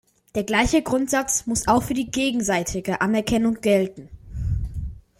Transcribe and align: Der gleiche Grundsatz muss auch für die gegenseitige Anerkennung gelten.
Der 0.33 0.43
gleiche 0.43 0.81
Grundsatz 0.81 1.45
muss 1.45 1.67
auch 1.67 1.83
für 1.83 1.93
die 1.93 2.09
gegenseitige 2.09 3.01
Anerkennung 3.01 3.61
gelten. 3.61 4.09